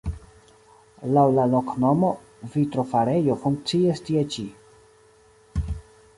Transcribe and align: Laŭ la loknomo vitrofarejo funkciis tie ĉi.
Laŭ 1.17 1.25
la 1.33 1.43
loknomo 1.51 2.09
vitrofarejo 2.55 3.37
funkciis 3.45 4.03
tie 4.09 4.27
ĉi. 4.37 4.49